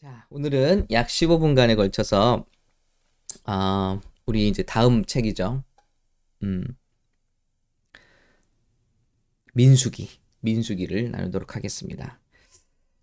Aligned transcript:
자, 0.00 0.28
오늘은 0.30 0.86
약 0.92 1.08
15분간에 1.08 1.74
걸쳐서 1.74 2.46
아, 3.42 4.00
우리 4.26 4.46
이제 4.46 4.62
다음 4.62 5.04
책이죠. 5.04 5.64
음. 6.44 6.64
민수기, 9.54 10.08
민수기를 10.38 11.10
나누도록 11.10 11.56
하겠습니다. 11.56 12.20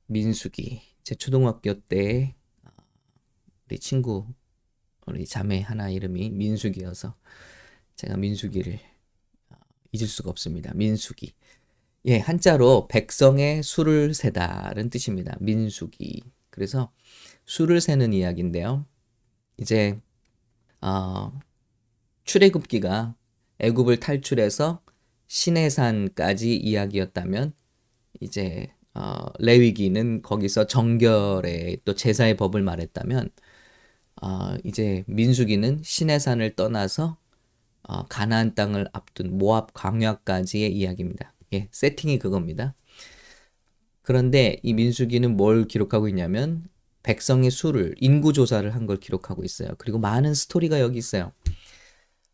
민수기. 0.06 0.84
제 1.04 1.16
초등학교 1.16 1.74
때 1.82 2.34
어, 2.64 2.70
우리 3.66 3.78
친구 3.78 4.28
우리 5.06 5.26
자매 5.26 5.60
하나 5.60 5.90
이름이 5.90 6.30
민수기여서 6.30 7.14
제가 7.98 8.16
민수기를 8.16 8.80
어, 9.50 9.56
잊을 9.92 10.08
수가 10.08 10.30
없습니다. 10.30 10.74
민수기. 10.74 11.34
예, 12.06 12.20
한자로 12.20 12.88
백성의 12.88 13.64
수를 13.64 14.14
세다는 14.14 14.90
뜻입니다. 14.90 15.36
민수기. 15.42 16.35
그래서 16.56 16.92
수를 17.44 17.82
세는 17.82 18.14
이야기인데요. 18.14 18.86
이제 19.58 20.00
어, 20.82 21.38
출애굽기가 22.24 23.14
애굽을 23.60 24.00
탈출해서 24.00 24.82
시내산까지 25.28 26.56
이야기였다면 26.56 27.54
이제 28.22 28.74
어, 28.94 29.18
레위기는 29.40 30.22
거기서 30.22 30.68
정결의 30.68 31.82
또 31.84 31.94
제사의 31.94 32.38
법을 32.38 32.62
말했다면 32.62 33.30
어, 34.22 34.56
이제 34.64 35.04
민수기는 35.08 35.82
시내산을 35.84 36.56
떠나서 36.56 37.18
어, 37.84 38.06
가나안 38.06 38.56
땅을 38.56 38.88
앞둔 38.94 39.38
모압 39.38 39.74
광야까지의 39.74 40.74
이야기입니다. 40.74 41.34
예, 41.54 41.68
세팅이 41.72 42.20
그겁니다. 42.20 42.76
그런데 44.06 44.58
이 44.64 44.74
민수기는 44.74 45.36
뭘 45.36 45.68
기록하고 45.68 46.08
있냐면 46.10 46.66
백성의 47.04 47.52
수를 47.52 47.96
인구 48.00 48.34
조사를 48.34 48.74
한 48.76 48.88
걸 48.88 48.98
기록하고 48.98 49.44
있어요. 49.44 49.70
그리고 49.80 50.00
많은 50.00 50.34
스토리가 50.36 50.80
여기 50.80 50.98
있어요. 51.00 51.34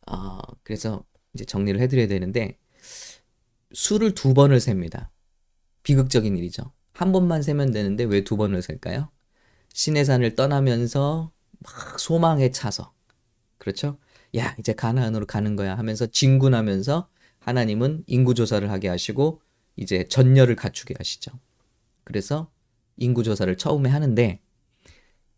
어, 0.07 0.39
그래서 0.63 1.05
이제 1.33 1.45
정리를 1.45 1.79
해드려야 1.79 2.07
되는데 2.07 2.57
수를 3.73 4.13
두 4.13 4.33
번을 4.33 4.59
셉니다. 4.59 5.11
비극적인 5.83 6.37
일이죠. 6.37 6.71
한 6.93 7.11
번만 7.11 7.41
세면 7.41 7.71
되는데 7.71 8.03
왜 8.03 8.23
두 8.23 8.37
번을 8.37 8.61
셀까요? 8.61 9.09
시내산을 9.73 10.35
떠나면서 10.35 11.31
막 11.59 11.99
소망에 11.99 12.51
차서 12.51 12.93
그렇죠? 13.57 13.97
야 14.37 14.55
이제 14.59 14.73
가나안으로 14.73 15.25
가는 15.25 15.55
거야 15.55 15.77
하면서 15.77 16.05
진군하면서 16.07 17.09
하나님은 17.39 18.03
인구 18.07 18.33
조사를 18.33 18.69
하게 18.69 18.89
하시고 18.89 19.41
이제 19.77 20.05
전열을 20.09 20.55
갖추게 20.55 20.95
하시죠. 20.97 21.31
그래서 22.11 22.51
인구 22.97 23.23
조사를 23.23 23.55
처음에 23.55 23.89
하는데 23.89 24.41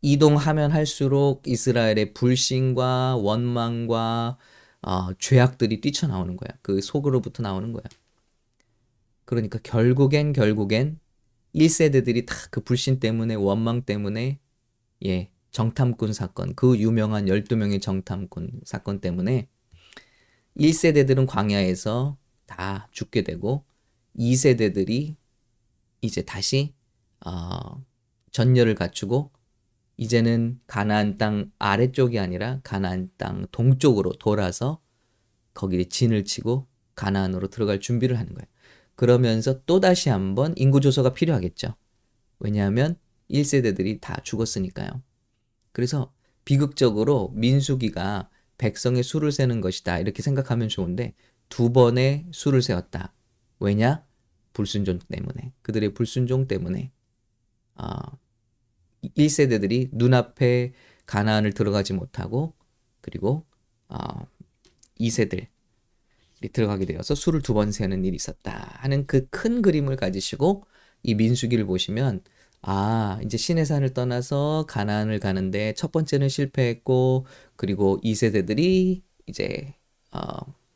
이동하면 0.02 0.72
할수록 0.72 1.48
이스라엘의 1.48 2.16
불신과 2.16 3.16
원망과 3.18 4.38
어, 4.82 5.14
죄악들이 5.14 5.80
뛰쳐나오는 5.80 6.36
거야. 6.36 6.58
그 6.64 6.82
속으로부터 6.82 7.44
나오는 7.44 7.72
거야. 7.72 7.84
그러니까 9.26 9.60
결국엔 9.64 10.34
결국엔 10.34 11.00
1세대들이 11.56 12.26
다 12.26 12.36
그 12.50 12.62
불신 12.62 13.00
때문에 13.00 13.36
원망 13.36 13.84
때문에 13.84 14.40
예 15.06 15.30
정탐꾼 15.52 16.12
사건 16.12 16.56
그 16.56 16.78
유명한 16.80 17.26
12명의 17.28 17.80
정탐꾼 17.82 18.62
사건 18.66 19.00
때문에 19.00 19.48
1세대들은 20.58 21.28
광야에서 21.28 22.18
다 22.48 22.90
죽게 22.92 23.22
되고 23.22 23.64
2세대들이 24.18 25.16
이제 26.04 26.22
다시 26.22 26.74
어, 27.26 27.84
전열을 28.32 28.76
갖추고 28.76 29.32
이제는 29.98 30.60
가나안 30.68 31.18
땅 31.18 31.52
아래쪽이 31.60 32.20
아니라 32.20 32.60
가나안 32.64 33.10
땅 33.18 33.46
동쪽으로 33.52 34.12
돌아서 34.14 34.82
거기 35.54 35.88
진을 35.88 36.26
치고 36.26 36.68
가나안으로 36.96 37.48
들어갈 37.48 37.80
준비를 37.80 38.20
하는 38.20 38.34
거예요. 38.34 38.48
그러면서 38.96 39.64
또 39.66 39.80
다시 39.80 40.10
한번 40.10 40.54
인구 40.58 40.82
조사가 40.82 41.14
필요하겠죠. 41.14 41.76
왜냐하면 42.40 42.98
1세대들이 43.32 44.02
다 44.02 44.20
죽었으니까요. 44.24 45.02
그래서 45.72 46.14
비극적으로 46.44 47.32
민수기가 47.34 48.30
백성의 48.58 49.04
수를 49.04 49.32
세는 49.32 49.62
것이다. 49.62 50.00
이렇게 50.00 50.22
생각하면 50.22 50.68
좋은데 50.68 51.14
두 51.50 51.72
번의 51.72 52.28
수를 52.32 52.62
세웠다. 52.62 53.14
왜냐? 53.60 54.06
불순종 54.54 55.00
때문에. 55.10 55.54
그들의 55.62 55.94
불순종 55.94 56.48
때문에 56.48 56.92
어, 57.76 57.98
1세대들이 59.18 59.90
눈앞에 59.92 60.74
가나안을 61.06 61.54
들어가지 61.54 61.94
못하고 61.94 62.54
그리고 63.02 63.46
어, 63.90 63.98
2세들 65.00 65.48
들어가게 66.52 66.86
되어서 66.86 67.16
수를 67.16 67.42
두번 67.42 67.72
세는 67.72 68.04
일이 68.06 68.16
있었다 68.16 68.70
하는 68.80 69.06
그 69.08 69.28
큰 69.30 69.62
그림을 69.62 69.96
가지시고 69.96 70.66
이 71.04 71.16
민수기를 71.16 71.66
보시면 71.66 72.22
아 72.62 73.20
이제 73.24 73.38
시내산을 73.38 73.94
떠나서 73.94 74.66
가나안을 74.68 75.20
가는데 75.20 75.74
첫 75.74 75.92
번째는 75.92 76.30
실패했고 76.30 77.26
그리고 77.56 78.00
2세대들이 78.04 79.02
이제 79.28 79.74
어, 80.12 80.20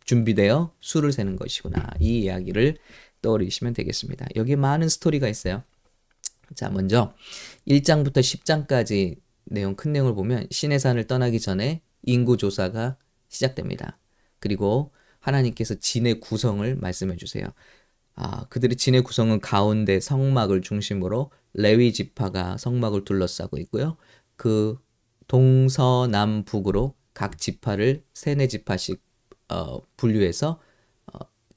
준비되어 0.06 0.74
수를 0.80 1.12
세는 1.12 1.36
것이구나 1.36 1.92
이 2.00 2.20
이야기를 2.22 2.78
떠올리시면 3.22 3.74
되겠습니다. 3.74 4.28
여기에 4.36 4.56
많은 4.56 4.90
스토리가 4.90 5.28
있어요. 5.28 5.64
자 6.56 6.70
먼저 6.70 7.14
1장부터 7.68 8.20
10장까지 8.20 9.18
내용 9.46 9.76
큰 9.76 9.94
내용을 9.94 10.14
보면 10.14 10.48
시내산을 10.52 11.06
떠나기 11.08 11.40
전에 11.40 11.82
인구 12.04 12.38
조사가 12.38 12.98
시작됩니다. 13.30 13.98
그리고 14.40 14.92
하나님께서 15.20 15.76
진의 15.76 16.20
구성을 16.20 16.76
말씀해 16.76 17.18
주세요. 17.18 17.48
아, 18.16 18.46
그들의 18.50 18.78
진의 18.78 19.04
구성은 19.04 19.42
가운데 19.42 20.00
성막을 20.00 20.62
중심으로 20.62 21.32
레위 21.54 21.94
지파가 21.94 22.58
성막을 22.58 23.06
둘러싸고 23.06 23.58
있고요. 23.60 23.98
그 24.36 24.78
동서남북으로 25.28 26.96
각 27.14 27.38
지파를 27.38 28.04
세네 28.14 28.48
지파씩 28.48 29.02
어, 29.50 29.82
분류해서 29.98 30.50
어, 30.50 30.67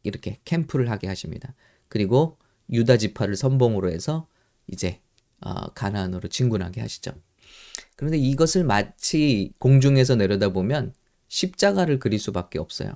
이렇게 0.03 0.41
캠프를 0.45 0.91
하게 0.91 1.07
하십니다. 1.09 1.55
그리고 1.89 2.39
유다 2.71 2.97
지파를 2.97 3.37
선봉으로 3.37 3.91
해서 3.91 4.29
이제 4.67 5.01
어, 5.41 5.69
가나안으로 5.73 6.29
진군하게 6.29 6.81
하시죠. 6.81 7.13
그런데 7.97 8.19
이것을 8.19 8.65
마치 8.65 9.53
공중에서 9.59 10.17
내려다보면 10.17 10.95
십자가를 11.29 11.99
그릴 11.99 12.19
수밖에 12.19 12.59
없어요. 12.59 12.93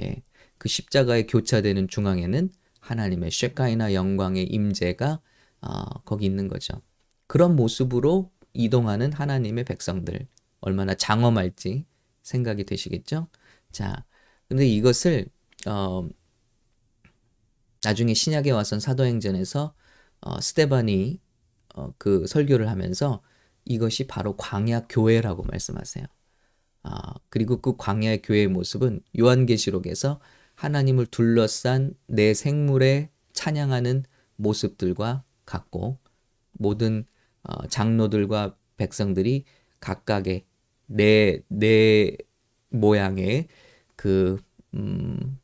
예. 0.00 0.22
그 0.58 0.68
십자가에 0.68 1.26
교차되는 1.26 1.88
중앙에는 1.88 2.50
하나님의 2.80 3.30
쉐카이나 3.30 3.94
영광의 3.94 4.44
임재가 4.44 5.20
어, 5.62 5.84
거기 6.04 6.26
있는 6.26 6.48
거죠. 6.48 6.80
그런 7.26 7.56
모습으로 7.56 8.30
이동하는 8.52 9.12
하나님의 9.12 9.64
백성들 9.64 10.26
얼마나 10.60 10.94
장엄할지 10.94 11.86
생각이 12.22 12.64
되시겠죠? 12.64 13.28
자, 13.72 14.04
근데 14.48 14.66
이것을 14.66 15.26
어, 15.66 16.08
나중에 17.84 18.14
신약에 18.14 18.50
와선 18.50 18.80
사도행전에서 18.80 19.74
어, 20.22 20.40
스테반이 20.40 21.20
어, 21.74 21.92
그 21.98 22.26
설교를 22.26 22.68
하면서 22.68 23.22
이것이 23.64 24.06
바로 24.06 24.36
광야 24.36 24.86
교회라고 24.88 25.42
말씀하세요. 25.44 26.04
아, 26.84 27.14
그리고 27.28 27.60
그 27.60 27.76
광야의 27.76 28.22
교회의 28.22 28.48
모습은 28.48 29.00
요한계시록에서 29.18 30.20
하나님을 30.54 31.06
둘러싼 31.06 31.94
내 32.06 32.34
생물에 32.34 33.10
찬양하는 33.32 34.04
모습들과 34.36 35.24
같고 35.44 35.98
모든 36.52 37.06
어, 37.42 37.66
장로들과 37.68 38.56
백성들이 38.76 39.44
각각의 39.80 40.44
내, 40.86 41.42
내 41.48 42.16
모양의 42.70 43.48
그, 43.96 44.40
음, 44.74 45.38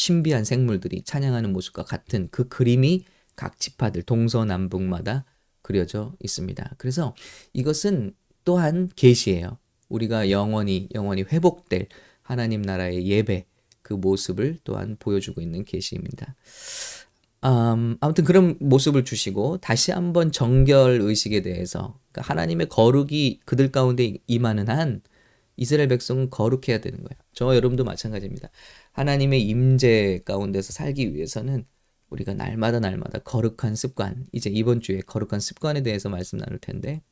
신비한 0.00 0.44
생물들이 0.44 1.02
찬양하는 1.02 1.52
모습과 1.52 1.84
같은 1.84 2.28
그 2.30 2.48
그림이 2.48 3.04
각 3.36 3.60
지파들 3.60 4.02
동서남북마다 4.02 5.26
그려져 5.60 6.14
있습니다. 6.20 6.76
그래서 6.78 7.14
이것은 7.52 8.14
또한 8.46 8.88
계시예요. 8.96 9.58
우리가 9.90 10.30
영원히 10.30 10.88
영원히 10.94 11.22
회복될 11.24 11.88
하나님 12.22 12.62
나라의 12.62 13.06
예배 13.06 13.44
그 13.82 13.92
모습을 13.92 14.56
또한 14.64 14.96
보여주고 14.98 15.42
있는 15.42 15.66
계시입니다. 15.66 16.34
음, 17.44 17.98
아무튼 18.00 18.24
그런 18.24 18.56
모습을 18.58 19.04
주시고 19.04 19.58
다시 19.58 19.92
한번 19.92 20.32
정결 20.32 21.02
의식에 21.02 21.42
대해서 21.42 21.98
그러니까 22.10 22.32
하나님의 22.32 22.70
거룩이 22.70 23.40
그들 23.44 23.70
가운데 23.70 24.16
임하는 24.26 24.70
한 24.70 25.02
이스라엘 25.60 25.88
백성은 25.88 26.30
거룩해야 26.30 26.80
되는 26.80 27.04
거예요. 27.04 27.20
저 27.34 27.54
여러분도 27.54 27.84
마찬가지입니다. 27.84 28.48
하나님의 28.92 29.42
임재 29.42 30.22
가운데서 30.24 30.72
살기 30.72 31.14
위해서는 31.14 31.66
우리가 32.08 32.32
날마다 32.32 32.80
날마다 32.80 33.18
거룩한 33.18 33.76
습관, 33.76 34.26
이제 34.32 34.48
이번 34.48 34.80
주에 34.80 35.00
거룩한 35.00 35.38
습관에 35.38 35.82
대해서 35.82 36.08
말씀 36.08 36.38
나눌 36.38 36.58
텐데 36.58 37.02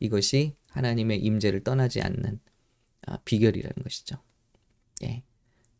이것이 0.00 0.56
하나님의 0.70 1.20
임재를 1.20 1.62
떠나지 1.62 2.02
않는 2.02 2.40
아, 3.06 3.18
비결이라는 3.24 3.76
것이죠. 3.84 4.16
예. 5.04 5.22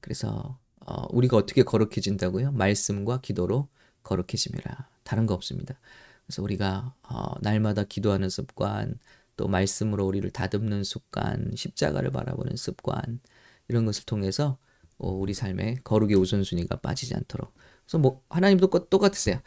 그래서 0.01 0.61
어, 0.87 1.07
우리가 1.11 1.37
어떻게 1.37 1.65
거룩해진다고요? 1.65 2.53
말씀과 2.53 3.21
기도로 3.21 3.69
거룩해짐이라. 4.05 4.89
다른 5.03 5.27
거 5.27 5.35
없습니다. 5.35 5.81
그래서 6.25 6.41
우리가 6.41 6.95
어, 7.03 7.35
날마다 7.41 7.83
기도하는 7.83 8.29
습관, 8.29 9.01
또 9.37 9.49
말씀으로 9.49 10.07
우리를 10.07 10.29
다듬는 10.31 10.85
습관, 10.85 11.53
십자가를 11.57 12.11
바라보는 12.13 12.57
습관 12.57 13.21
이런 13.69 13.85
것을 13.87 14.05
통해서 14.07 14.59
어, 14.99 15.11
우리 15.11 15.35
삶에 15.35 15.77
거룩의 15.85 16.17
우선순위가 16.17 16.77
빠지지 16.81 17.15
않도록. 17.15 17.55
그래서 17.85 17.99
뭐 17.99 18.23
하나님도 18.31 18.69
똑같으세요. 18.89 19.41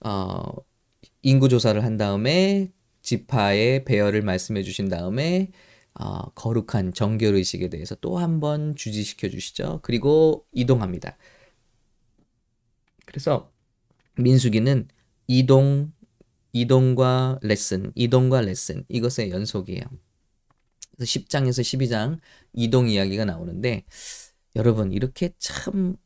어, 0.00 0.42
인구 1.22 1.48
조사를 1.48 1.82
한 1.84 1.96
다음에 1.96 2.72
지파의 3.02 3.84
배열을 3.84 4.22
말씀해 4.22 4.62
주신 4.62 4.88
다음에 4.88 5.50
어, 5.94 6.30
거룩한 6.34 6.92
정결 6.94 7.34
의식에 7.36 7.68
대해서 7.70 7.94
또 7.96 8.18
한 8.18 8.40
번 8.40 8.76
주지시켜 8.76 9.28
주시죠. 9.28 9.80
그리고 9.82 10.46
이동합니다. 10.52 11.16
그래서 13.06 13.52
민수기는 14.16 14.88
이동 15.28 15.92
이동과 16.60 17.40
레슨, 17.42 17.92
이동과 17.94 18.40
레슨 18.40 18.84
이것의 18.88 19.30
연속이에요. 19.30 19.82
그래서 20.96 21.20
10장에서 21.20 21.60
12장 21.60 22.18
이동 22.54 22.88
이야기가 22.88 23.26
나오는데 23.26 23.84
여러분 24.56 24.92
이렇게 24.92 25.34
참 25.38 25.96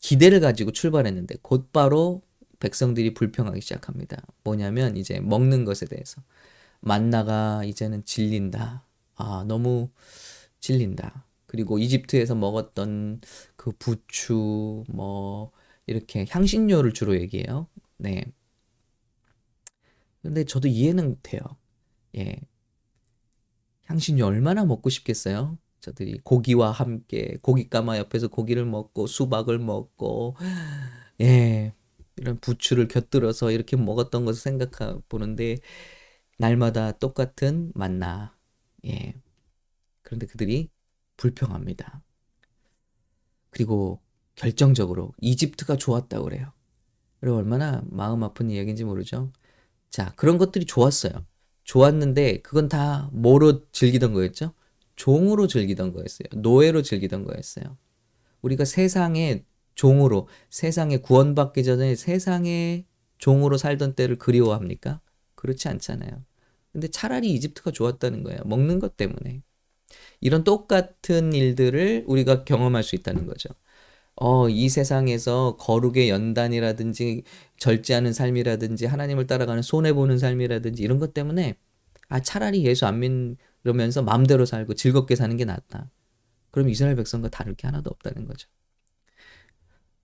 기대를 0.00 0.40
가지고 0.40 0.72
출발했는데 0.72 1.36
곧바로 1.42 2.22
백성들이 2.58 3.14
불평하기 3.14 3.60
시작합니다. 3.60 4.20
뭐냐면 4.42 4.96
이제 4.96 5.20
먹는 5.20 5.64
것에 5.64 5.86
대해서 5.86 6.20
만나가 6.80 7.62
이제는 7.64 8.04
질린다. 8.04 8.84
아 9.14 9.44
너무 9.46 9.90
질린다. 10.58 11.24
그리고 11.46 11.78
이집트에서 11.78 12.34
먹었던 12.34 13.20
그 13.54 13.70
부추 13.78 14.84
뭐 14.88 15.52
이렇게 15.86 16.26
향신료를 16.28 16.92
주로 16.92 17.14
얘기해요. 17.14 17.68
네. 17.96 18.24
근데 20.28 20.44
저도 20.44 20.68
이해는 20.68 21.16
돼요. 21.22 21.40
예. 22.18 22.36
향신료 23.86 24.26
얼마나 24.26 24.66
먹고 24.66 24.90
싶겠어요? 24.90 25.56
저들이 25.80 26.18
고기와 26.22 26.70
함께 26.70 27.38
고깃가마 27.40 27.96
옆에서 27.96 28.28
고기를 28.28 28.66
먹고 28.66 29.06
수박을 29.06 29.58
먹고 29.58 30.36
예 31.22 31.72
이런 32.16 32.38
부추를 32.40 32.88
곁들여서 32.88 33.52
이렇게 33.52 33.76
먹었던 33.76 34.26
것을 34.26 34.42
생각해 34.42 34.98
보는데 35.08 35.56
날마다 36.36 36.92
똑같은 36.92 37.72
만나 37.74 38.36
예 38.84 39.14
그런데 40.02 40.26
그들이 40.26 40.68
불평합니다. 41.16 42.02
그리고 43.48 44.02
결정적으로 44.34 45.14
이집트가 45.22 45.76
좋았다고 45.76 46.24
그래요. 46.24 46.52
그리고 47.18 47.38
얼마나 47.38 47.82
마음 47.86 48.22
아픈 48.22 48.50
이야기인지 48.50 48.84
모르죠. 48.84 49.32
자 49.90 50.12
그런 50.16 50.38
것들이 50.38 50.64
좋았어요. 50.64 51.12
좋았는데 51.64 52.40
그건 52.42 52.68
다 52.68 53.10
뭐로 53.12 53.70
즐기던 53.72 54.12
거였죠? 54.12 54.54
종으로 54.96 55.46
즐기던 55.46 55.92
거였어요. 55.92 56.28
노예로 56.32 56.82
즐기던 56.82 57.24
거였어요. 57.24 57.76
우리가 58.42 58.64
세상의 58.64 59.44
종으로, 59.74 60.26
세상에 60.50 60.96
구원받기 60.96 61.62
전에 61.62 61.94
세상의 61.94 62.84
종으로 63.18 63.56
살던 63.56 63.94
때를 63.94 64.16
그리워합니까? 64.16 65.00
그렇지 65.36 65.68
않잖아요. 65.68 66.24
근데 66.72 66.88
차라리 66.88 67.32
이집트가 67.32 67.70
좋았다는 67.70 68.24
거예요. 68.24 68.40
먹는 68.44 68.80
것 68.80 68.96
때문에. 68.96 69.42
이런 70.20 70.42
똑같은 70.42 71.32
일들을 71.32 72.04
우리가 72.06 72.44
경험할 72.44 72.82
수 72.82 72.96
있다는 72.96 73.26
거죠. 73.26 73.50
어, 74.20 74.48
이 74.48 74.68
세상에서 74.68 75.56
거룩의 75.58 76.10
연단이라든지 76.10 77.22
절제하는 77.58 78.12
삶이라든지 78.12 78.86
하나님을 78.86 79.26
따라가는 79.28 79.62
손해보는 79.62 80.18
삶이라든지 80.18 80.82
이런 80.82 80.98
것 80.98 81.14
때문에 81.14 81.54
아, 82.08 82.20
차라리 82.20 82.64
예수 82.64 82.86
안 82.86 82.98
믿으면서 83.00 84.02
마음대로 84.02 84.44
살고 84.44 84.74
즐겁게 84.74 85.14
사는 85.14 85.36
게 85.36 85.44
낫다. 85.44 85.90
그럼 86.50 86.68
이스라엘 86.68 86.96
백성과 86.96 87.28
다를 87.28 87.54
게 87.54 87.66
하나도 87.68 87.90
없다는 87.90 88.26
거죠. 88.26 88.48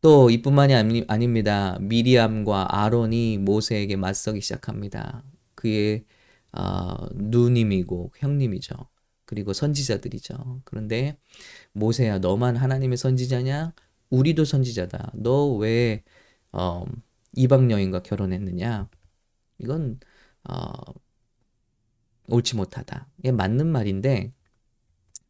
또 0.00 0.30
이뿐만이 0.30 0.74
아니, 0.74 1.04
아닙니다. 1.08 1.78
미리암과 1.80 2.68
아론이 2.70 3.38
모세에게 3.38 3.96
맞서기 3.96 4.40
시작합니다. 4.42 5.24
그의 5.54 6.04
어, 6.52 7.08
누님이고 7.14 8.12
형님이죠. 8.18 8.74
그리고 9.24 9.52
선지자들이죠. 9.52 10.60
그런데 10.64 11.18
모세야 11.72 12.18
너만 12.18 12.56
하나님의 12.56 12.98
선지자냐? 12.98 13.72
우리도 14.14 14.44
선지자다. 14.44 15.12
너 15.16 15.56
왜 15.58 16.02
어, 16.52 16.84
이방 17.34 17.70
여인과 17.70 18.02
결혼했느냐? 18.02 18.88
이건 19.58 20.00
어, 20.44 20.72
옳지 22.28 22.56
못하다. 22.56 23.08
이게 23.18 23.32
맞는 23.32 23.66
말인데 23.66 24.32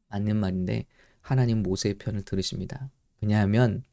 맞는 0.09 0.37
말인데 0.37 0.87
하나님 1.21 1.63
모세의 1.63 1.99
편을 1.99 2.23
들으십니다. 2.23 2.91
왜냐하면 3.21 3.85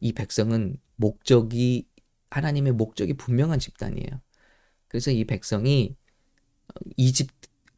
이 0.00 0.12
백성은 0.12 0.78
목적이 0.96 1.88
하나님의 2.30 2.72
목적이 2.72 3.14
분명한 3.14 3.58
집단이에요. 3.58 4.20
그래서 4.88 5.10
이 5.10 5.24
백성이 5.24 5.96
이집 6.96 7.30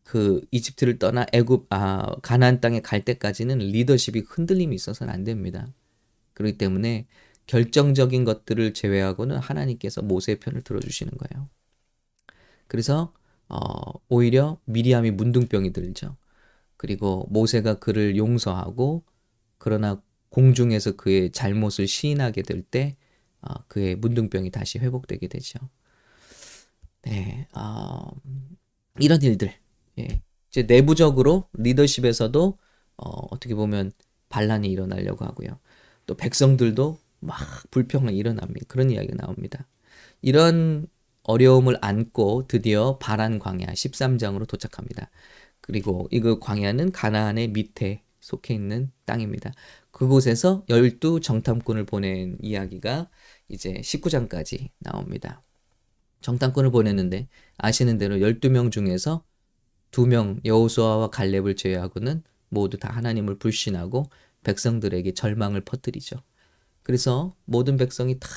그 0.04 0.40
이집트를 0.50 0.98
떠나 0.98 1.26
애굽 1.32 1.66
아 1.70 2.16
가나안 2.22 2.60
땅에 2.60 2.80
갈 2.80 3.04
때까지는 3.04 3.58
리더십이 3.58 4.20
흔들림이 4.28 4.74
있어서는 4.74 5.12
안 5.12 5.24
됩니다. 5.24 5.72
그렇기 6.40 6.56
때문에 6.56 7.06
결정적인 7.46 8.24
것들을 8.24 8.72
제외하고는 8.72 9.36
하나님께서 9.36 10.00
모세의 10.02 10.40
편을 10.40 10.62
들어주시는 10.62 11.12
거예요. 11.18 11.46
그래서 12.66 13.12
어, 13.48 13.58
오히려 14.08 14.58
미리암이 14.64 15.10
문둥병이 15.10 15.72
들죠. 15.72 16.16
그리고 16.76 17.26
모세가 17.30 17.78
그를 17.78 18.16
용서하고 18.16 19.02
그러나 19.58 20.00
공중에서 20.30 20.92
그의 20.92 21.32
잘못을 21.32 21.86
시인하게 21.86 22.42
될때 22.42 22.96
어, 23.42 23.52
그의 23.68 23.96
문둥병이 23.96 24.50
다시 24.50 24.78
회복되게 24.78 25.28
되죠. 25.28 25.58
네, 27.02 27.48
어, 27.54 28.10
이런 28.98 29.20
일들. 29.22 29.52
예. 29.98 30.22
이제 30.48 30.62
내부적으로 30.62 31.48
리더십에서도 31.54 32.56
어, 32.96 33.10
어떻게 33.30 33.54
보면 33.54 33.92
반란이 34.28 34.68
일어나려고 34.70 35.24
하고요. 35.24 35.58
또 36.10 36.16
백성들도 36.16 36.98
막 37.20 37.38
불평이 37.70 38.16
일어납니다. 38.16 38.66
그런 38.66 38.90
이야기가 38.90 39.14
나옵니다. 39.14 39.68
이런 40.22 40.88
어려움을 41.22 41.76
안고 41.80 42.48
드디어 42.48 42.98
바란 42.98 43.38
광야 43.38 43.66
13장으로 43.66 44.48
도착합니다. 44.48 45.08
그리고 45.60 46.08
이그 46.10 46.40
광야는 46.40 46.90
가나안의 46.90 47.50
밑에 47.52 48.02
속해 48.18 48.54
있는 48.54 48.90
땅입니다. 49.04 49.52
그곳에서 49.92 50.64
열두 50.68 51.20
정탐꾼을 51.20 51.86
보낸 51.86 52.36
이야기가 52.40 53.08
이제 53.48 53.74
19장까지 53.74 54.70
나옵니다. 54.80 55.44
정탐꾼을 56.22 56.72
보냈는데 56.72 57.28
아시는 57.58 57.98
대로 57.98 58.16
12명 58.16 58.72
중에서 58.72 59.22
2명 59.92 60.44
여호수아와 60.44 61.10
갈렙을 61.10 61.54
제외하고는 61.54 62.24
모두 62.48 62.78
다 62.78 62.90
하나님을 62.90 63.38
불신하고 63.38 64.10
백성들에게 64.44 65.12
절망을 65.14 65.60
퍼뜨리죠. 65.62 66.22
그래서 66.82 67.36
모든 67.44 67.76
백성이 67.76 68.18
다 68.18 68.28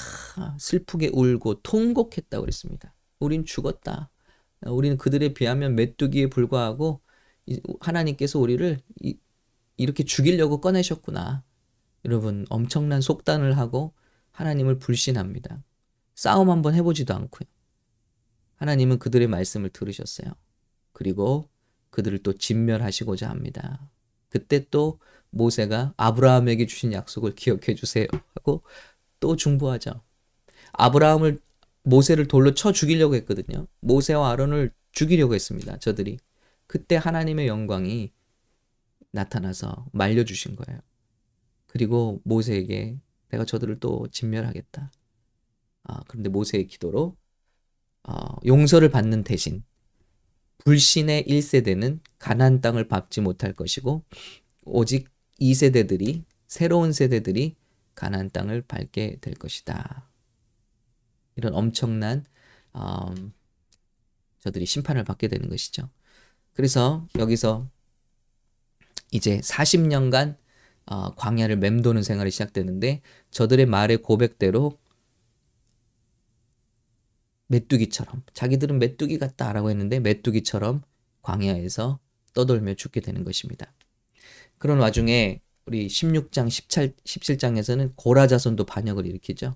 슬프게 0.59 1.09
울고 1.13 1.61
통곡했다고 1.61 2.41
그랬습니다. 2.41 2.93
우린 3.19 3.45
죽었다. 3.45 4.09
우리는 4.61 4.97
그들에 4.97 5.33
비하면 5.33 5.75
메뚜기에 5.75 6.27
불과하고 6.27 7.01
하나님께서 7.79 8.39
우리를 8.39 8.79
이렇게 9.77 10.03
죽이려고 10.03 10.61
꺼내셨구나. 10.61 11.43
여러분 12.05 12.45
엄청난 12.49 13.01
속단을 13.01 13.57
하고 13.57 13.93
하나님을 14.31 14.79
불신합니다. 14.79 15.63
싸움 16.15 16.49
한번 16.49 16.73
해보지도 16.75 17.13
않고요. 17.13 17.47
하나님은 18.55 18.99
그들의 18.99 19.27
말씀을 19.27 19.69
들으셨어요. 19.69 20.33
그리고 20.91 21.49
그들을 21.89 22.19
또 22.23 22.33
진멸하시고자 22.33 23.29
합니다. 23.29 23.89
그때 24.33 24.65
또 24.71 24.97
모세가 25.29 25.93
아브라함에게 25.95 26.65
주신 26.65 26.91
약속을 26.91 27.35
기억해 27.35 27.75
주세요 27.75 28.07
하고 28.33 28.63
또 29.19 29.35
중보하죠. 29.35 30.01
아브라함을 30.71 31.39
모세를 31.83 32.27
돌로 32.27 32.55
쳐 32.55 32.71
죽이려고 32.71 33.13
했거든요. 33.13 33.67
모세와 33.81 34.31
아론을 34.31 34.73
죽이려고 34.91 35.35
했습니다. 35.35 35.77
저들이 35.77 36.17
그때 36.65 36.95
하나님의 36.95 37.47
영광이 37.47 38.11
나타나서 39.11 39.85
말려 39.91 40.25
주신 40.25 40.55
거예요. 40.55 40.81
그리고 41.67 42.19
모세에게 42.23 42.97
내가 43.29 43.45
저들을 43.45 43.79
또 43.79 44.07
진멸하겠다. 44.07 44.91
아, 45.83 46.03
그런데 46.07 46.29
모세의 46.29 46.65
기도로 46.65 47.15
어, 48.01 48.35
용서를 48.47 48.89
받는 48.89 49.23
대신 49.23 49.63
불신의 50.59 51.25
1세대는 51.25 51.99
가나안 52.19 52.61
땅을 52.61 52.87
밟지 52.87 53.21
못할 53.21 53.53
것이고 53.53 54.03
오직 54.63 55.09
2세대들이 55.39 56.23
새로운 56.47 56.93
세대들이 56.93 57.55
가나안 57.95 58.29
땅을 58.29 58.63
밟게 58.63 59.17
될 59.21 59.33
것이다. 59.33 60.09
이런 61.35 61.53
엄청난 61.53 62.25
음, 62.75 63.33
저들이 64.39 64.65
심판을 64.65 65.03
받게 65.03 65.27
되는 65.27 65.49
것이죠. 65.49 65.89
그래서 66.53 67.07
여기서 67.17 67.67
이제 69.11 69.39
40년간 69.39 70.37
어, 70.85 71.15
광야를 71.15 71.57
맴도는 71.57 72.03
생활이 72.03 72.29
시작되는데 72.31 73.01
저들의 73.31 73.65
말의 73.65 73.97
고백대로 73.97 74.77
메뚜기처럼 77.53 78.23
자기들은 78.33 78.79
메뚜기 78.79 79.19
같다라고 79.19 79.69
했는데 79.69 79.99
메뚜기처럼 79.99 80.81
광야에서 81.21 81.99
떠돌며 82.33 82.73
죽게 82.75 83.01
되는 83.01 83.23
것입니다. 83.23 83.71
그런 84.57 84.79
와중에 84.79 85.41
우리 85.65 85.87
16장 85.87 86.49
17, 86.49 86.95
17장에서는 86.95 87.93
고라 87.95 88.27
자손도 88.27 88.65
반역을 88.65 89.05
일으키죠. 89.05 89.55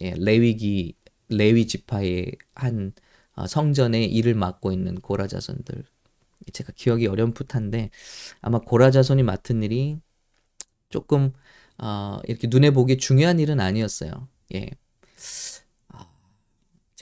예, 0.00 0.14
레위기 0.16 0.94
레위 1.28 1.66
지파의 1.66 2.32
한 2.54 2.92
어, 3.34 3.46
성전의 3.46 4.12
일을 4.12 4.34
맡고 4.34 4.72
있는 4.72 4.94
고라 4.96 5.26
자손들. 5.26 5.84
제가 6.52 6.72
기억이 6.74 7.06
어렴풋한데 7.06 7.90
아마 8.40 8.58
고라 8.58 8.90
자손이 8.90 9.22
맡은 9.22 9.62
일이 9.62 9.98
조금 10.88 11.32
어, 11.78 12.20
이렇게 12.26 12.48
눈에 12.48 12.70
보기 12.70 12.98
중요한 12.98 13.40
일은 13.40 13.60
아니었어요. 13.60 14.28
예. 14.54 14.70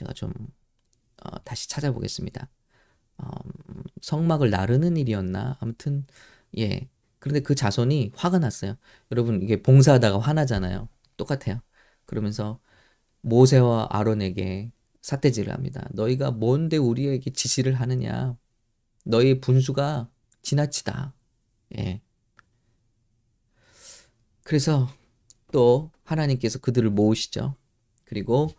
아, 0.01 0.11
제가 0.11 0.13
좀 0.13 0.33
어, 1.23 1.43
다시 1.43 1.69
찾아보겠습니다. 1.69 2.49
어, 3.17 3.27
성막을 4.01 4.49
나르는 4.49 4.97
일이었나? 4.97 5.57
아무튼 5.59 6.05
예. 6.57 6.89
그런데 7.19 7.41
그 7.41 7.53
자손이 7.53 8.13
화가 8.15 8.39
났어요. 8.39 8.75
여러분 9.11 9.41
이게 9.43 9.61
봉사하다가 9.61 10.19
화나잖아요. 10.19 10.89
똑같아요. 11.17 11.61
그러면서 12.05 12.59
모세와 13.21 13.87
아론에게 13.91 14.71
사태질을 15.01 15.53
합니다. 15.53 15.87
너희가 15.91 16.31
뭔데 16.31 16.77
우리에게 16.77 17.31
지시를 17.31 17.75
하느냐? 17.75 18.37
너희 19.05 19.39
분수가 19.39 20.09
지나치다. 20.41 21.13
예. 21.77 22.01
그래서 24.43 24.89
또 25.51 25.91
하나님께서 26.03 26.59
그들을 26.59 26.89
모으시죠. 26.89 27.55
그리고 28.05 28.49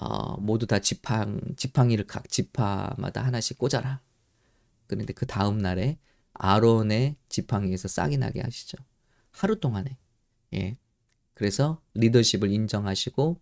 어, 0.00 0.38
모두 0.40 0.66
다 0.66 0.78
지팡 0.78 1.40
지팡이를 1.56 2.06
각 2.06 2.28
지파마다 2.30 3.22
하나씩 3.22 3.58
꽂아라. 3.58 4.00
그런데 4.86 5.12
그 5.12 5.26
다음 5.26 5.58
날에 5.58 5.98
아론의 6.32 7.16
지팡이에서 7.28 7.86
싹이 7.86 8.16
나게 8.16 8.40
하시죠. 8.40 8.78
하루 9.30 9.60
동안에. 9.60 9.98
예. 10.54 10.78
그래서 11.34 11.82
리더십을 11.94 12.50
인정하시고 12.50 13.40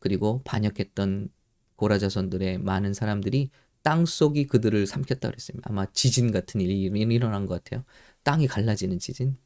그리고 0.00 0.40
반역했던 0.44 1.28
고라자손들의 1.76 2.58
많은 2.58 2.92
사람들이 2.92 3.50
땅 3.82 4.04
속이 4.04 4.48
그들을 4.48 4.86
삼켰다 4.86 5.28
그랬습니다. 5.28 5.70
아마 5.70 5.86
지진 5.92 6.32
같은 6.32 6.60
일이 6.60 6.82
일어난 6.82 7.46
것 7.46 7.62
같아요. 7.62 7.84
땅이 8.24 8.48
갈라지는 8.48 8.98
지진. 8.98 9.38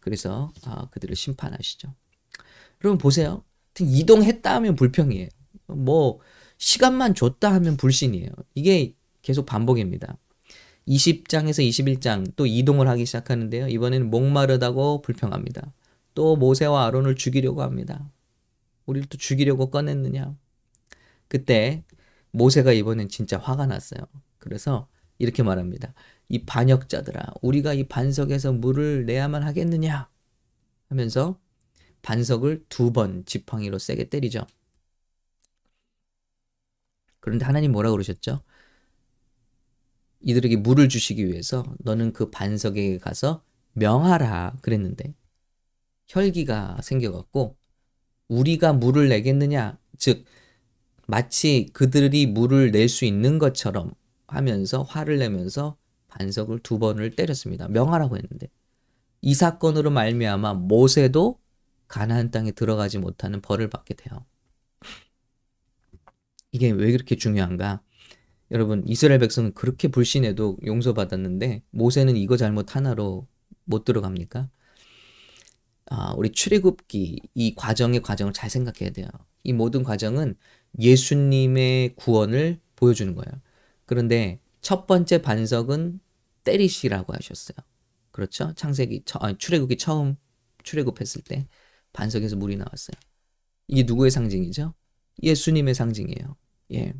그래서 0.00 0.52
아, 0.64 0.88
그들을 0.90 1.14
심판하시죠. 1.14 1.94
여러분 2.82 2.98
보세요. 2.98 3.44
이동했다 3.78 4.54
하면 4.56 4.74
불평이에요. 4.76 5.28
뭐 5.68 6.20
시간만 6.58 7.14
줬다 7.14 7.52
하면 7.54 7.76
불신이에요. 7.76 8.30
이게 8.54 8.94
계속 9.22 9.46
반복입니다. 9.46 10.18
20장에서 10.88 11.68
21장 11.68 12.32
또 12.36 12.46
이동을 12.46 12.88
하기 12.88 13.06
시작하는데요. 13.06 13.68
이번에는 13.68 14.08
목마르다고 14.10 15.02
불평합니다. 15.02 15.72
또 16.14 16.36
모세와 16.36 16.86
아론을 16.86 17.16
죽이려고 17.16 17.62
합니다. 17.62 18.10
우리를 18.86 19.08
또 19.08 19.18
죽이려고 19.18 19.70
꺼냈느냐? 19.70 20.36
그때 21.28 21.84
모세가 22.30 22.72
이번엔 22.72 23.08
진짜 23.08 23.38
화가 23.38 23.66
났어요. 23.66 24.00
그래서 24.38 24.88
이렇게 25.18 25.42
말합니다. 25.42 25.92
이 26.28 26.44
반역자들아, 26.44 27.34
우리가 27.42 27.74
이 27.74 27.84
반석에서 27.84 28.52
물을 28.52 29.06
내야만 29.06 29.42
하겠느냐? 29.42 30.08
하면서 30.88 31.40
반석을 32.02 32.64
두 32.68 32.92
번 32.92 33.24
지팡이로 33.26 33.78
세게 33.78 34.08
때리죠. 34.08 34.46
그런데 37.26 37.44
하나님 37.44 37.72
뭐라 37.72 37.90
그러셨죠? 37.90 38.40
이들에게 40.20 40.58
물을 40.58 40.88
주시기 40.88 41.26
위해서 41.26 41.64
너는 41.80 42.12
그 42.12 42.30
반석에 42.30 42.98
가서 42.98 43.42
명하라 43.72 44.58
그랬는데 44.62 45.12
혈기가 46.06 46.78
생겨갖고 46.84 47.56
우리가 48.28 48.74
물을 48.74 49.08
내겠느냐 49.08 49.76
즉 49.98 50.24
마치 51.08 51.68
그들이 51.72 52.26
물을 52.26 52.70
낼 52.70 52.88
수 52.88 53.04
있는 53.04 53.40
것처럼 53.40 53.90
하면서 54.28 54.84
화를 54.84 55.18
내면서 55.18 55.76
반석을 56.06 56.60
두 56.60 56.78
번을 56.78 57.16
때렸습니다. 57.16 57.66
명하라고 57.66 58.16
했는데 58.18 58.48
이 59.20 59.34
사건으로 59.34 59.90
말미암아 59.90 60.54
모세도 60.54 61.40
가나안 61.88 62.30
땅에 62.30 62.52
들어가지 62.52 62.98
못하는 62.98 63.40
벌을 63.40 63.68
받게 63.68 63.94
돼요. 63.94 64.24
이게 66.56 66.70
왜 66.70 66.90
그렇게 66.90 67.16
중요한가? 67.16 67.82
여러분 68.50 68.82
이스라엘 68.86 69.20
백성은 69.20 69.52
그렇게 69.52 69.88
불신해도 69.88 70.56
용서받았는데 70.64 71.62
모세는 71.70 72.16
이거 72.16 72.38
잘못 72.38 72.74
하나로 72.74 73.26
못 73.64 73.84
들어갑니까? 73.84 74.48
아, 75.90 76.14
우리 76.16 76.30
출애굽기 76.32 77.20
이 77.34 77.54
과정의 77.54 78.00
과정을 78.00 78.32
잘 78.32 78.48
생각해야 78.48 78.90
돼요. 78.90 79.06
이 79.44 79.52
모든 79.52 79.82
과정은 79.82 80.34
예수님의 80.78 81.94
구원을 81.96 82.58
보여주는 82.74 83.14
거예요. 83.14 83.42
그런데 83.84 84.40
첫 84.62 84.86
번째 84.86 85.20
반석은 85.20 86.00
때리시라고 86.44 87.12
하셨어요. 87.12 87.58
그렇죠? 88.12 88.54
창세기 88.56 89.04
아니, 89.20 89.36
출애굽기 89.36 89.76
처음 89.76 90.16
출애굽했을 90.62 91.20
때 91.22 91.48
반석에서 91.92 92.36
물이 92.36 92.56
나왔어요. 92.56 92.96
이게 93.68 93.82
누구의 93.82 94.10
상징이죠? 94.10 94.72
예수님의 95.22 95.74
상징이에요. 95.74 96.36
예. 96.72 96.94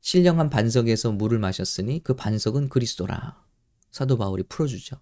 신령한 0.00 0.50
반석에서 0.50 1.12
물을 1.12 1.38
마셨으니 1.38 2.02
그 2.02 2.14
반석은 2.14 2.68
그리스도라. 2.68 3.44
사도 3.90 4.16
바울이 4.16 4.44
풀어주죠. 4.44 4.96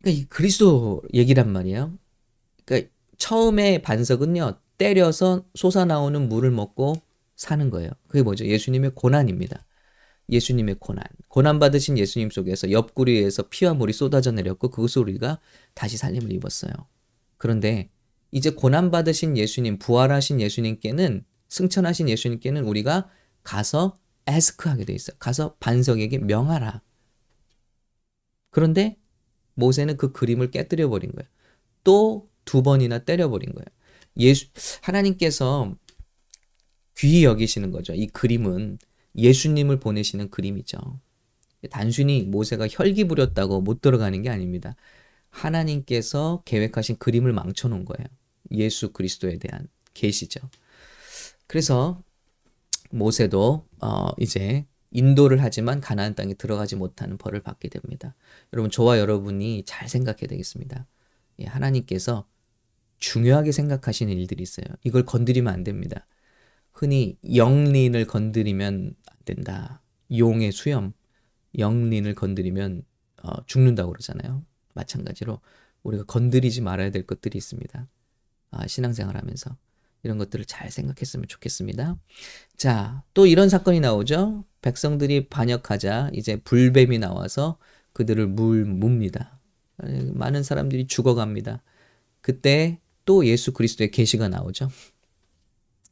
그러니까 0.00 0.22
이 0.22 0.24
그리스도 0.26 1.02
얘기란 1.14 1.50
말이에요. 1.52 1.96
그러니까 2.64 2.90
처음에 3.18 3.82
반석은요 3.82 4.60
때려서 4.78 5.46
솟아나오는 5.54 6.28
물을 6.28 6.50
먹고 6.50 6.94
사는 7.34 7.70
거예요. 7.70 7.90
그게 8.08 8.22
뭐죠? 8.22 8.46
예수님의 8.46 8.92
고난입니다. 8.94 9.64
예수님의 10.30 10.76
고난. 10.80 11.04
고난 11.28 11.58
받으신 11.58 11.98
예수님 11.98 12.30
속에서 12.30 12.70
옆구리에서 12.70 13.48
피와 13.48 13.74
물이 13.74 13.92
쏟아져 13.92 14.32
내렸고 14.32 14.70
그것을 14.70 15.02
우리가 15.02 15.38
다시 15.74 15.96
살림을 15.96 16.32
입었어요. 16.32 16.72
그런데 17.38 17.90
이제 18.32 18.50
고난 18.50 18.90
받으신 18.90 19.36
예수님, 19.36 19.78
부활하신 19.78 20.40
예수님께는 20.40 21.24
승천하신 21.48 22.08
예수님께는 22.08 22.64
우리가 22.64 23.10
가서 23.42 23.98
에스크 24.26 24.68
하게 24.68 24.84
돼 24.84 24.92
있어요. 24.92 25.16
가서 25.18 25.56
반석에게 25.60 26.18
명하라. 26.18 26.82
그런데 28.50 28.96
모세는 29.54 29.96
그 29.96 30.12
그림을 30.12 30.50
깨뜨려 30.50 30.88
버린 30.88 31.12
거예요. 31.12 31.28
또 31.84 32.28
두 32.46 32.62
번이나 32.62 33.00
때려 33.00 33.28
버린 33.28 33.52
거예요. 33.52 33.66
예수 34.18 34.46
하나님께서 34.80 35.76
귀히 36.96 37.24
여기시는 37.24 37.70
거죠. 37.72 37.92
이 37.92 38.06
그림은 38.06 38.78
예수님을 39.14 39.78
보내시는 39.80 40.30
그림이죠. 40.30 40.78
단순히 41.70 42.22
모세가 42.22 42.68
혈기 42.70 43.04
부렸다고 43.04 43.60
못 43.60 43.82
들어가는 43.82 44.22
게 44.22 44.30
아닙니다. 44.30 44.76
하나님께서 45.28 46.42
계획하신 46.46 46.96
그림을 46.96 47.32
망쳐 47.32 47.68
놓은 47.68 47.84
거예요. 47.84 48.06
예수 48.52 48.92
그리스도에 48.92 49.36
대한 49.38 49.68
계시죠. 49.92 50.40
그래서 51.46 52.02
모세도 52.90 53.66
어 53.80 54.08
이제 54.18 54.66
인도를 54.90 55.42
하지만 55.42 55.80
가나안 55.80 56.14
땅에 56.14 56.34
들어가지 56.34 56.76
못하는 56.76 57.18
벌을 57.18 57.42
받게 57.42 57.68
됩니다. 57.68 58.14
여러분 58.52 58.70
저와 58.70 58.98
여러분이 58.98 59.64
잘 59.66 59.88
생각해야 59.88 60.26
되겠습니다. 60.28 60.86
예, 61.40 61.44
하나님께서 61.44 62.26
중요하게 62.98 63.52
생각하시는 63.52 64.12
일들이 64.16 64.42
있어요. 64.42 64.66
이걸 64.84 65.04
건드리면 65.04 65.52
안 65.52 65.64
됩니다. 65.64 66.06
흔히 66.72 67.18
영린을 67.34 68.06
건드리면 68.06 68.94
안 69.06 69.16
된다. 69.24 69.82
용의 70.16 70.52
수염, 70.52 70.92
영린을 71.58 72.14
건드리면 72.14 72.82
어, 73.22 73.46
죽는다고 73.46 73.92
그러잖아요. 73.92 74.44
마찬가지로 74.74 75.40
우리가 75.82 76.04
건드리지 76.04 76.60
말아야 76.60 76.90
될 76.90 77.06
것들이 77.06 77.36
있습니다. 77.38 77.88
아, 78.50 78.66
신앙생활 78.66 79.16
하면서 79.16 79.56
이런 80.06 80.18
것들을 80.18 80.44
잘 80.44 80.70
생각했으면 80.70 81.26
좋겠습니다. 81.28 81.98
자, 82.56 83.02
또 83.12 83.26
이런 83.26 83.48
사건이 83.48 83.80
나오죠. 83.80 84.44
백성들이 84.62 85.28
반역하자 85.28 86.10
이제 86.14 86.36
불뱀이 86.36 86.98
나와서 86.98 87.58
그들을 87.92 88.26
물 88.28 88.64
뭅니다. 88.64 89.38
많은 90.14 90.42
사람들이 90.42 90.86
죽어갑니다. 90.86 91.62
그때 92.20 92.80
또 93.04 93.26
예수 93.26 93.52
그리스도의 93.52 93.90
계시가 93.90 94.28
나오죠. 94.28 94.70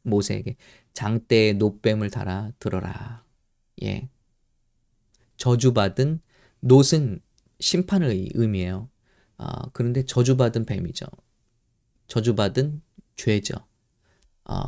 모세에게 0.03 0.55
장대에 0.93 1.53
노뱀을 1.53 2.09
달아 2.09 2.51
들어라. 2.59 3.23
예. 3.83 4.09
저주받은 5.37 6.21
노은 6.61 7.19
심판을 7.59 8.29
의미해요. 8.33 8.89
아, 9.37 9.69
그런데 9.73 10.05
저주받은 10.05 10.65
뱀이죠. 10.65 11.05
저주받은 12.07 12.81
죄죠. 13.15 13.55
아, 14.45 14.63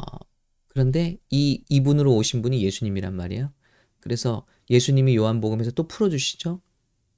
그런데 0.67 1.17
이 1.29 1.63
이분으로 1.69 2.15
오신 2.15 2.41
분이 2.41 2.61
예수님이란 2.63 3.15
말이에요. 3.15 3.51
그래서 3.99 4.45
예수님이 4.69 5.15
요한복음에서 5.15 5.71
또 5.71 5.87
풀어주시죠. 5.87 6.61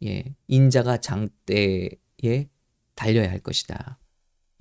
예, 0.05 0.35
인자가 0.47 0.97
장대에 0.97 1.89
달려야 2.95 3.29
할 3.29 3.39
것이다. 3.39 3.99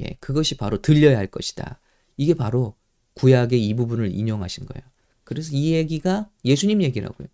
예, 0.00 0.16
그것이 0.20 0.56
바로 0.56 0.80
들려야 0.82 1.18
할 1.18 1.26
것이다. 1.26 1.80
이게 2.16 2.34
바로 2.34 2.76
구약의 3.14 3.64
이 3.64 3.74
부분을 3.74 4.12
인용하신 4.12 4.66
거예요. 4.66 4.86
그래서 5.24 5.50
이 5.52 5.72
얘기가 5.74 6.30
예수님 6.44 6.82
얘기라고요. 6.82 7.28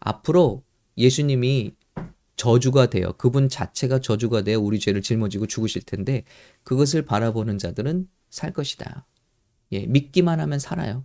앞으로 0.00 0.64
예수님이 0.96 1.74
저주가 2.36 2.88
되어 2.88 3.12
그분 3.12 3.48
자체가 3.48 4.00
저주가 4.00 4.42
되어 4.42 4.60
우리 4.60 4.78
죄를 4.78 5.02
짊어지고 5.02 5.46
죽으실 5.46 5.82
텐데 5.82 6.24
그것을 6.62 7.04
바라보는 7.04 7.58
자들은 7.58 8.08
살 8.30 8.52
것이다. 8.52 9.06
예, 9.72 9.86
믿기만 9.86 10.40
하면 10.40 10.58
살아요. 10.58 11.04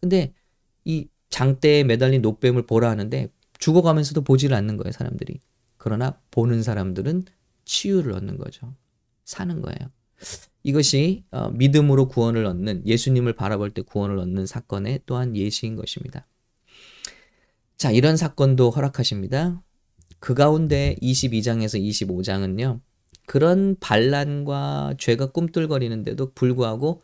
근데 0.00 0.32
이 0.84 1.08
장대에 1.30 1.84
매달린 1.84 2.22
노뱀을 2.22 2.66
보라 2.66 2.90
하는데 2.90 3.28
죽어가면서도 3.58 4.22
보지를 4.22 4.56
않는 4.56 4.76
거예요, 4.76 4.92
사람들이. 4.92 5.40
그러나 5.76 6.18
보는 6.30 6.62
사람들은 6.62 7.24
치유를 7.64 8.12
얻는 8.12 8.38
거죠. 8.38 8.74
사는 9.24 9.60
거예요. 9.60 9.90
이것이 10.62 11.24
어, 11.30 11.50
믿음으로 11.50 12.08
구원을 12.08 12.46
얻는 12.46 12.86
예수님을 12.86 13.34
바라볼 13.34 13.70
때 13.70 13.82
구원을 13.82 14.18
얻는 14.18 14.46
사건의 14.46 15.00
또한 15.06 15.36
예시인 15.36 15.76
것입니다. 15.76 16.26
자, 17.76 17.90
이런 17.90 18.16
사건도 18.16 18.70
허락하십니다. 18.70 19.62
그 20.20 20.32
가운데 20.32 20.96
22장에서 21.02 21.78
25장은요. 21.82 22.80
그런 23.26 23.76
반란과 23.80 24.94
죄가 24.98 25.32
꿈틀거리는데도 25.32 26.32
불구하고 26.34 27.02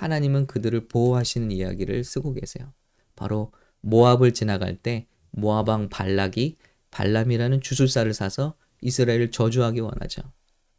하나님은 0.00 0.46
그들을 0.46 0.88
보호하시는 0.88 1.50
이야기를 1.50 2.04
쓰고 2.04 2.32
계세요. 2.32 2.72
바로 3.16 3.52
모압을 3.82 4.32
지나갈 4.32 4.76
때 4.76 5.06
모압왕 5.32 5.90
발락이 5.90 6.56
발람이라는 6.90 7.60
주술사를 7.60 8.12
사서 8.14 8.54
이스라엘을 8.80 9.30
저주하기 9.30 9.80
원하죠. 9.80 10.22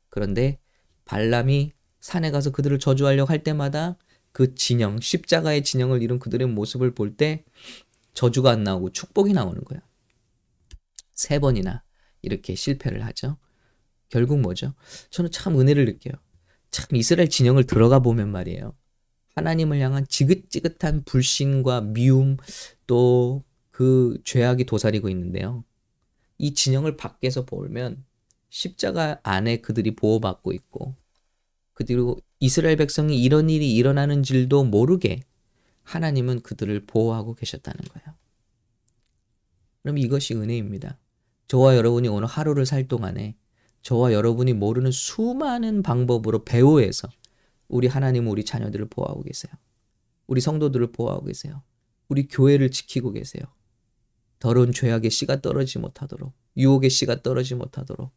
그런데 0.09 0.59
발람이 1.05 1.71
산에 1.99 2.31
가서 2.31 2.49
그들을 2.49 2.79
저주하려고 2.79 3.29
할 3.29 3.43
때마다 3.43 3.95
그 4.31 4.55
진영, 4.55 4.99
십자가의 4.99 5.63
진영을 5.63 6.01
이룬 6.01 6.17
그들의 6.17 6.47
모습을 6.47 6.95
볼 6.95 7.15
때 7.15 7.45
저주가 8.13 8.49
안 8.49 8.63
나오고 8.63 8.91
축복이 8.91 9.33
나오는 9.33 9.63
거예요. 9.63 9.81
세 11.13 11.37
번이나 11.37 11.83
이렇게 12.23 12.55
실패를 12.55 13.05
하죠. 13.05 13.37
결국 14.09 14.39
뭐죠? 14.39 14.73
저는 15.11 15.29
참 15.29 15.59
은혜를 15.59 15.85
느껴요. 15.85 16.15
참 16.71 16.95
이스라엘 16.95 17.29
진영을 17.29 17.65
들어가 17.65 17.99
보면 17.99 18.31
말이에요. 18.31 18.73
하나님을 19.35 19.79
향한 19.79 20.05
지긋지긋한 20.07 21.03
불신과 21.05 21.81
미움 21.81 22.37
또 22.87 23.43
그 23.81 24.21
죄악이 24.25 24.65
도사리고 24.65 25.09
있는데요. 25.09 25.63
이 26.37 26.53
진영을 26.53 26.97
밖에서 26.97 27.45
보면 27.45 28.05
십자가 28.49 29.19
안에 29.23 29.57
그들이 29.61 29.95
보호받고 29.95 30.51
있고 30.51 30.93
그리고 31.73 32.19
이스라엘 32.39 32.75
백성이 32.75 33.19
이런 33.23 33.49
일이 33.49 33.73
일어나는 33.73 34.21
줄도 34.21 34.65
모르게 34.65 35.21
하나님은 35.81 36.41
그들을 36.41 36.85
보호하고 36.85 37.33
계셨다는 37.33 37.79
거예요. 37.85 38.15
그럼 39.81 39.97
이것이 39.97 40.35
은혜입니다. 40.35 40.99
저와 41.47 41.75
여러분이 41.75 42.07
오늘 42.07 42.27
하루를 42.27 42.67
살 42.67 42.87
동안에 42.87 43.35
저와 43.81 44.13
여러분이 44.13 44.53
모르는 44.53 44.91
수많은 44.91 45.81
방법으로 45.81 46.43
배우해서 46.43 47.09
우리 47.71 47.87
하나님은 47.87 48.29
우리 48.29 48.43
자녀들을 48.43 48.87
보호하고 48.89 49.23
계세요. 49.23 49.51
우리 50.27 50.41
성도들을 50.41 50.91
보호하고 50.91 51.25
계세요. 51.25 51.63
우리 52.09 52.27
교회를 52.27 52.69
지키고 52.69 53.11
계세요. 53.13 53.43
더러운 54.39 54.73
죄악의 54.73 55.09
씨가 55.09 55.41
떨어지지 55.41 55.79
못하도록, 55.79 56.33
유혹의 56.57 56.89
씨가 56.89 57.23
떨어지지 57.23 57.55
못하도록, 57.55 58.11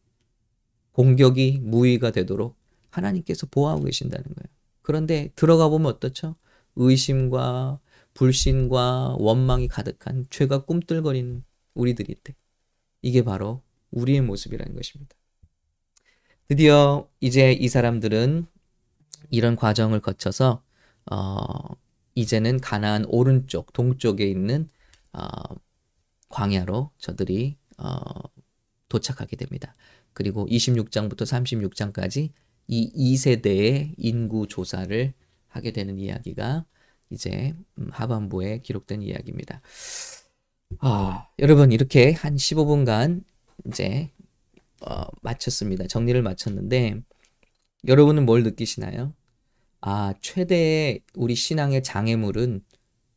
공격이 0.92 1.60
무위가 1.62 2.10
되도록 2.10 2.56
하나님께서 2.90 3.46
보호하고 3.46 3.84
계신다는 3.84 4.24
거예요. 4.24 4.54
그런데 4.82 5.32
들어가 5.36 5.68
보면 5.68 5.86
어떻죠? 5.92 6.34
의심과 6.76 7.80
불신과 8.14 9.16
원망이 9.18 9.68
가득한 9.68 10.26
죄가 10.30 10.64
꿈틀거리는 10.64 11.44
우리들일 11.74 12.16
때 12.22 12.34
이게 13.02 13.22
바로 13.22 13.62
우리의 13.92 14.20
모습이라는 14.22 14.74
것입니다. 14.74 15.14
드디어 16.48 17.08
이제 17.20 17.52
이 17.52 17.68
사람들은 17.68 18.46
이런 19.30 19.56
과정을 19.56 20.00
거쳐서 20.00 20.62
어, 21.10 21.36
이제는 22.14 22.60
가나안 22.60 23.04
오른쪽 23.08 23.72
동쪽에 23.72 24.26
있는 24.26 24.68
어, 25.12 25.28
광야로 26.28 26.90
저들이 26.98 27.56
어, 27.78 28.00
도착하게 28.88 29.36
됩니다. 29.36 29.74
그리고 30.12 30.46
26장부터 30.46 31.22
36장까지 31.22 32.30
이 32.68 33.14
2세대의 33.14 33.94
인구 33.98 34.46
조사를 34.46 35.12
하게 35.48 35.72
되는 35.72 35.98
이야기가 35.98 36.64
이제 37.10 37.54
음, 37.78 37.88
하반부에 37.92 38.58
기록된 38.58 39.02
이야기입니다. 39.02 39.60
아, 40.80 41.28
여러분 41.38 41.72
이렇게 41.72 42.12
한 42.12 42.36
15분간 42.36 43.22
이제 43.66 44.10
어, 44.86 45.04
마쳤습니다. 45.22 45.86
정리를 45.86 46.20
마쳤는데 46.22 47.02
여러분은 47.86 48.24
뭘 48.24 48.42
느끼시나요? 48.42 49.14
아, 49.80 50.14
최대의 50.20 51.00
우리 51.14 51.34
신앙의 51.34 51.82
장애물은 51.82 52.64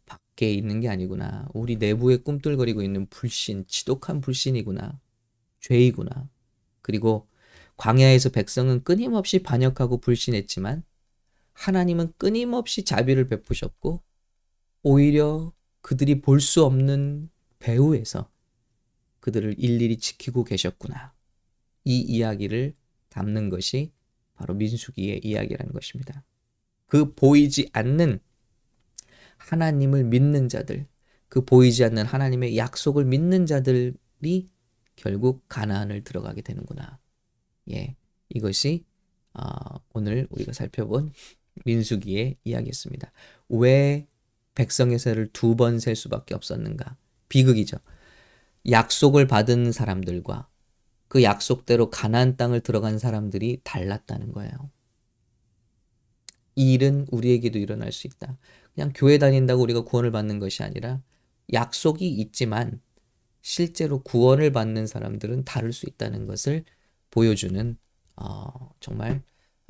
밖에 0.06 0.54
있는 0.54 0.82
게 0.82 0.90
아니구나. 0.90 1.48
우리 1.54 1.78
내부에 1.78 2.18
꿈틀거리고 2.18 2.82
있는 2.82 3.08
불신, 3.08 3.66
지독한 3.68 4.20
불신이구나. 4.20 5.00
죄이구나. 5.62 6.30
그리고 6.82 7.28
광야에서 7.78 8.30
백성은 8.30 8.84
끊임없이 8.84 9.40
반역하고 9.40 10.00
불신했지만 10.00 10.84
하나님은 11.54 12.14
끊임없이 12.18 12.84
자비를 12.84 13.30
베푸셨고 13.30 14.04
오히려 14.84 15.54
그들이 15.82 16.22
볼 16.22 16.42
수 16.42 16.66
없는 16.66 17.30
배후에서 17.60 18.30
그들을 19.22 19.56
일일이 19.58 19.98
지키고 19.98 20.44
계셨구나. 20.44 21.14
이 21.86 22.00
이야기를 22.00 22.76
담는 23.10 23.50
것이 23.50 23.92
바로 24.38 24.54
민수기의 24.54 25.22
이야기라는 25.24 25.74
것입니다. 25.74 26.24
그 26.88 27.14
보이지 27.14 27.70
않는 27.74 28.20
하나님을 29.38 30.06
믿는 30.06 30.48
자들, 30.50 30.88
그 31.30 31.44
보이지 31.44 31.84
않는 31.84 32.06
하나님의 32.06 32.58
약속을 32.58 33.06
믿는 33.06 33.46
자들이 33.46 34.50
결국 34.96 35.44
가나안을 35.50 36.04
들어가게 36.04 36.42
되는구나. 36.42 37.00
예, 37.72 37.96
이것이 38.30 38.86
어, 39.34 39.44
오늘 39.94 40.28
우리가 40.32 40.54
살펴본 40.54 41.12
민수기의 41.66 42.38
이야기였습니다. 42.44 43.12
왜 43.50 44.08
백성의 44.56 44.98
세를 45.00 45.28
두 45.34 45.56
번 45.56 45.80
셀 45.80 45.96
수밖에 45.96 46.34
없었는가? 46.34 46.98
비극이죠. 47.30 47.78
약속을 48.70 49.28
받은 49.28 49.72
사람들과 49.72 50.48
그 51.08 51.24
약속대로 51.24 51.90
가나안 51.90 52.38
땅을 52.38 52.62
들어간 52.62 53.00
사람들이 53.00 53.62
달랐다는 53.64 54.32
거예요. 54.32 54.52
이 56.56 56.74
일은 56.74 57.06
우리에게도 57.12 57.60
일어날 57.60 57.92
수 57.92 58.08
있다. 58.08 58.38
그냥 58.74 58.92
교회 58.96 59.18
다닌다고 59.18 59.62
우리가 59.62 59.82
구원을 59.82 60.12
받는 60.12 60.40
것이 60.40 60.64
아니라 60.64 61.02
약속이 61.54 62.08
있지만 62.08 62.82
실제로 63.42 64.02
구원을 64.02 64.52
받는 64.52 64.88
사람들은 64.88 65.46
다를 65.46 65.72
수 65.72 65.86
있다는 65.88 66.28
것을 66.28 66.66
보여주는 67.12 67.78
어, 68.18 68.74
정말 68.80 69.22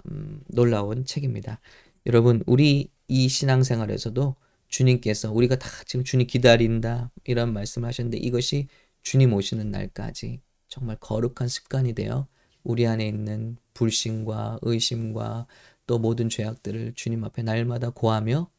음, 0.10 0.42
놀라운 0.48 1.06
책입니다. 1.06 1.60
여러분 2.06 2.44
우리 2.48 2.90
이 3.08 3.28
신앙생활에서도 3.28 4.36
주님께서 4.70 5.32
우리가 5.32 5.58
다 5.58 5.70
지금 5.86 6.04
주님 6.04 6.28
기다린다 6.28 7.12
이런 7.26 7.54
말씀을 7.54 7.88
하셨는데 7.88 8.18
이것이 8.18 8.68
주님 9.04 9.34
오시는 9.34 9.72
날까지 9.72 10.42
정말 10.68 10.98
거룩한 11.00 11.48
습관이 11.48 11.94
되어 11.94 12.28
우리 12.64 12.86
안에 12.86 13.08
있는 13.08 13.58
불신과 13.74 14.60
의심과 14.62 15.48
또 15.86 16.00
모든 16.00 16.30
죄악들을 16.30 16.94
주님 16.96 17.24
앞에 17.24 17.44
날마다 17.44 17.90
고하며 17.90 18.50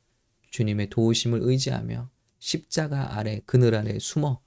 주님의 0.50 0.88
도우심을 0.90 1.40
의지하며 1.42 2.08
십자가 2.38 3.16
아래 3.16 3.40
그늘 3.44 3.74
아래 3.74 3.98
숨어 3.98 4.40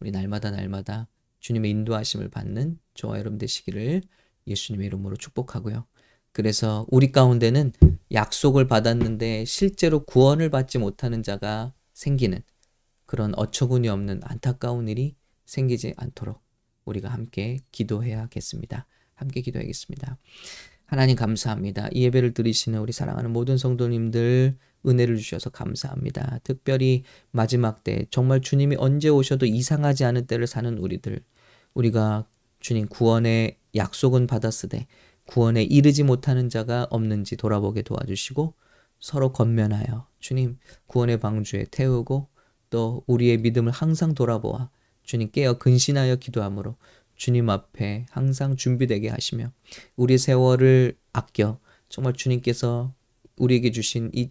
우리 0.00 0.10
날마다 0.10 0.50
날마다 0.50 1.08
주님의 1.40 1.70
인도하심을 1.70 2.28
받는 2.28 2.78
저와 2.94 3.18
여러분 3.18 3.38
되시기를 3.38 4.02
예수님의 4.46 4.86
이름으로 4.88 5.16
축복하고요. 5.16 5.86
그래서 6.32 6.84
우리 6.90 7.12
가운데는 7.12 7.72
약속을 8.12 8.66
받았는데 8.66 9.46
실제로 9.46 10.04
구원을 10.04 10.50
받지 10.50 10.78
못하는 10.78 11.22
자가 11.22 11.72
생기는 11.94 12.42
그런 13.06 13.32
어처구니 13.38 13.88
없는 13.88 14.20
안타까운 14.22 14.88
일이 14.88 15.16
생기지 15.46 15.94
않도록 15.96 16.45
우리가 16.86 17.10
함께 17.10 17.58
기도해야겠습니다. 17.72 18.86
함께 19.14 19.40
기도하겠습니다. 19.42 20.16
하나님 20.86 21.16
감사합니다. 21.16 21.88
이 21.92 22.04
예배를 22.04 22.32
드리시는 22.32 22.78
우리 22.78 22.92
사랑하는 22.92 23.32
모든 23.32 23.58
성도님들 23.58 24.56
은혜를 24.86 25.16
주셔서 25.16 25.50
감사합니다. 25.50 26.38
특별히 26.44 27.02
마지막 27.32 27.82
때 27.82 28.06
정말 28.10 28.40
주님이 28.40 28.76
언제 28.78 29.08
오셔도 29.08 29.46
이상하지 29.46 30.04
않은 30.04 30.26
때를 30.26 30.46
사는 30.46 30.78
우리들 30.78 31.20
우리가 31.74 32.26
주님 32.60 32.86
구원의 32.86 33.58
약속은 33.74 34.28
받았으되 34.28 34.86
구원에 35.26 35.64
이르지 35.64 36.04
못하는 36.04 36.48
자가 36.48 36.86
없는지 36.90 37.36
돌아보게 37.36 37.82
도와주시고 37.82 38.54
서로 39.00 39.32
건면하여 39.32 40.06
주님 40.20 40.58
구원의 40.86 41.18
방주에 41.18 41.66
태우고 41.70 42.28
또 42.70 43.02
우리의 43.06 43.38
믿음을 43.38 43.72
항상 43.72 44.14
돌아보아 44.14 44.70
주님 45.06 45.30
깨어 45.30 45.54
근신하여 45.54 46.16
기도함으로 46.16 46.76
주님 47.14 47.48
앞에 47.48 48.06
항상 48.10 48.56
준비되게 48.56 49.08
하시며 49.08 49.50
우리 49.96 50.18
세월을 50.18 50.98
아껴 51.12 51.58
정말 51.88 52.12
주님께서 52.12 52.94
우리에게 53.36 53.70
주신 53.70 54.10
이, 54.12 54.28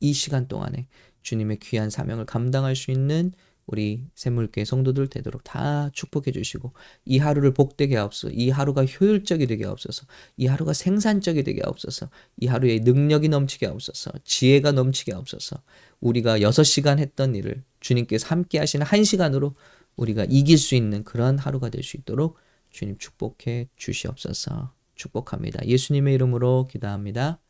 이 0.00 0.12
시간 0.12 0.48
동안에 0.48 0.88
주님의 1.22 1.58
귀한 1.60 1.90
사명을 1.90 2.26
감당할 2.26 2.74
수 2.74 2.90
있는 2.90 3.32
우리 3.70 4.04
샘물교회 4.16 4.64
성도들 4.64 5.06
되도록 5.06 5.44
다 5.44 5.90
축복해 5.92 6.32
주시고 6.32 6.72
이 7.04 7.18
하루를 7.18 7.54
복되게 7.54 7.96
하옵소서 7.96 8.34
이 8.34 8.50
하루가 8.50 8.84
효율적이 8.84 9.46
되게 9.46 9.64
하옵소서 9.64 10.06
이 10.36 10.46
하루가 10.46 10.72
생산적이 10.72 11.44
되게 11.44 11.62
하옵소서 11.62 12.10
이 12.40 12.46
하루에 12.48 12.80
능력이 12.80 13.28
넘치게 13.28 13.66
하옵소서 13.66 14.10
지혜가 14.24 14.72
넘치게 14.72 15.12
하옵소서 15.12 15.62
우리가 16.00 16.40
6시간 16.40 16.98
했던 16.98 17.34
일을 17.36 17.62
주님께서 17.78 18.26
함께 18.28 18.58
하시는 18.58 18.84
1시간으로 18.84 19.54
우리가 19.96 20.26
이길 20.28 20.58
수 20.58 20.74
있는 20.74 21.04
그런 21.04 21.38
하루가 21.38 21.68
될 21.68 21.82
수 21.84 21.96
있도록 21.96 22.38
주님 22.70 22.98
축복해 22.98 23.68
주시옵소서 23.76 24.72
축복합니다. 24.94 25.66
예수님의 25.66 26.14
이름으로 26.14 26.66
기도합니다. 26.70 27.40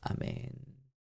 아멘. 0.00 0.65